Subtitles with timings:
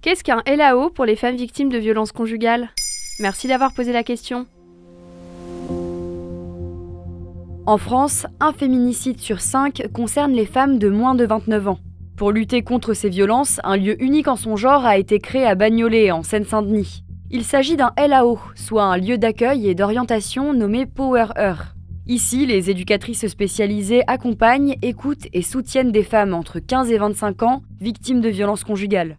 [0.00, 2.68] Qu'est-ce qu'un LAO pour les femmes victimes de violences conjugales?
[3.18, 4.46] Merci d'avoir posé la question.
[7.66, 11.78] En France, un féminicide sur cinq concerne les femmes de moins de 29 ans.
[12.16, 15.56] Pour lutter contre ces violences, un lieu unique en son genre a été créé à
[15.56, 17.02] Bagnolet, en Seine-Saint-Denis.
[17.32, 21.74] Il s'agit d'un LAO, soit un lieu d'accueil et d'orientation nommé Power Her.
[22.06, 27.62] Ici, les éducatrices spécialisées accompagnent, écoutent et soutiennent des femmes entre 15 et 25 ans
[27.80, 29.18] victimes de violences conjugales.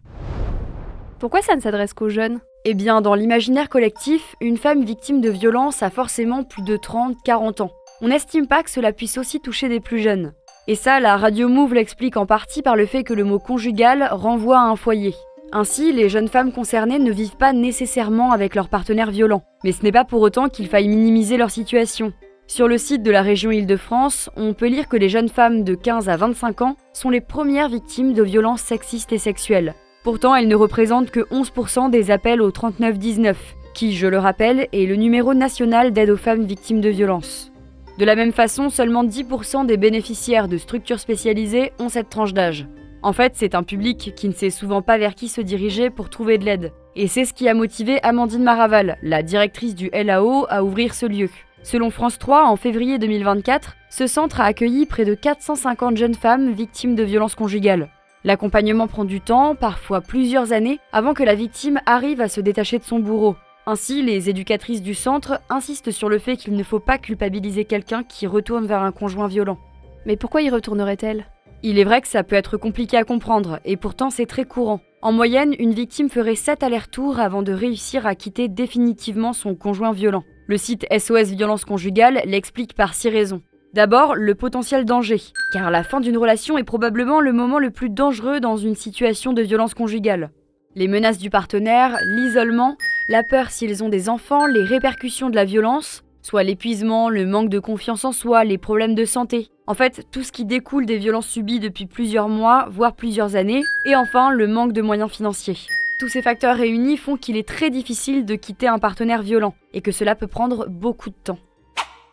[1.20, 2.40] Pourquoi ça ne s'adresse qu'aux jeunes?
[2.64, 7.60] Eh bien, dans l'imaginaire collectif, une femme victime de violence a forcément plus de 30-40
[7.60, 7.70] ans.
[8.00, 10.32] On n'estime pas que cela puisse aussi toucher des plus jeunes.
[10.66, 14.08] Et ça, la radio Move l'explique en partie par le fait que le mot conjugal
[14.10, 15.14] renvoie à un foyer.
[15.52, 19.42] Ainsi, les jeunes femmes concernées ne vivent pas nécessairement avec leur partenaire violent.
[19.62, 22.14] Mais ce n'est pas pour autant qu'il faille minimiser leur situation.
[22.46, 25.74] Sur le site de la région Île-de-France, on peut lire que les jeunes femmes de
[25.74, 29.74] 15 à 25 ans sont les premières victimes de violences sexistes et sexuelles.
[30.02, 33.36] Pourtant, elles ne représentent que 11% des appels au 3919,
[33.74, 37.52] qui, je le rappelle, est le numéro national d'aide aux femmes victimes de violences.
[37.98, 42.66] De la même façon, seulement 10% des bénéficiaires de structures spécialisées ont cette tranche d'âge.
[43.02, 46.08] En fait, c'est un public qui ne sait souvent pas vers qui se diriger pour
[46.08, 46.72] trouver de l'aide.
[46.96, 51.04] Et c'est ce qui a motivé Amandine Maraval, la directrice du LAO, à ouvrir ce
[51.04, 51.28] lieu.
[51.62, 56.52] Selon France 3, en février 2024, ce centre a accueilli près de 450 jeunes femmes
[56.52, 57.90] victimes de violences conjugales.
[58.22, 62.78] L'accompagnement prend du temps, parfois plusieurs années, avant que la victime arrive à se détacher
[62.78, 63.34] de son bourreau.
[63.66, 68.02] Ainsi, les éducatrices du centre insistent sur le fait qu'il ne faut pas culpabiliser quelqu'un
[68.02, 69.58] qui retourne vers un conjoint violent.
[70.04, 71.26] Mais pourquoi y retournerait-elle?
[71.62, 74.80] Il est vrai que ça peut être compliqué à comprendre, et pourtant c'est très courant.
[75.02, 79.92] En moyenne, une victime ferait 7 allers-retours avant de réussir à quitter définitivement son conjoint
[79.92, 80.24] violent.
[80.46, 83.42] Le site SOS Violence Conjugale l'explique par 6 raisons.
[83.72, 85.20] D'abord, le potentiel danger,
[85.52, 89.32] car la fin d'une relation est probablement le moment le plus dangereux dans une situation
[89.32, 90.30] de violence conjugale.
[90.74, 92.76] Les menaces du partenaire, l'isolement,
[93.08, 97.48] la peur s'ils ont des enfants, les répercussions de la violence, soit l'épuisement, le manque
[97.48, 99.48] de confiance en soi, les problèmes de santé.
[99.68, 103.62] En fait, tout ce qui découle des violences subies depuis plusieurs mois, voire plusieurs années,
[103.86, 105.58] et enfin le manque de moyens financiers.
[106.00, 109.80] Tous ces facteurs réunis font qu'il est très difficile de quitter un partenaire violent, et
[109.80, 111.38] que cela peut prendre beaucoup de temps.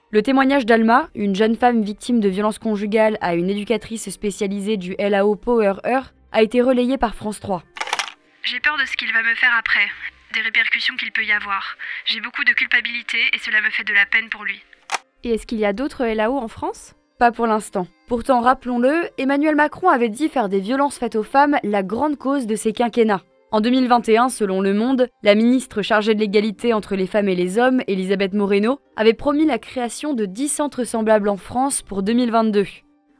[0.09, 4.95] Le témoignage d'Alma, une jeune femme victime de violences conjugales à une éducatrice spécialisée du
[4.97, 7.62] LAO Power Her, a été relayé par France 3.
[8.44, 9.85] J'ai peur de ce qu'il va me faire après,
[10.34, 11.75] des répercussions qu'il peut y avoir.
[12.06, 14.63] J'ai beaucoup de culpabilité et cela me fait de la peine pour lui.
[15.25, 16.96] Et est-ce qu'il y a d'autres LAO en France?
[17.19, 17.85] Pas pour l'instant.
[18.07, 22.47] Pourtant, rappelons-le, Emmanuel Macron avait dit faire des violences faites aux femmes la grande cause
[22.47, 23.23] de ses quinquennats.
[23.50, 27.58] En 2021, selon Le Monde, la ministre chargée de l'égalité entre les femmes et les
[27.58, 32.66] hommes, Elisabeth Moreno, avait promis la création de 10 centres semblables en France pour 2022.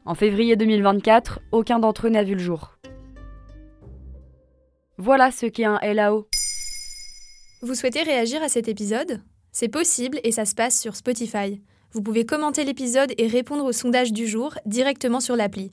[0.04, 2.76] En février 2024, aucun d'entre eux n'a vu le jour.
[4.98, 6.28] Voilà ce qu'est un LAO.
[7.62, 9.22] Vous souhaitez réagir à cet épisode?
[9.50, 11.62] C'est possible et ça se passe sur Spotify.
[11.92, 15.72] Vous pouvez commenter l'épisode et répondre au sondage du jour directement sur l'appli.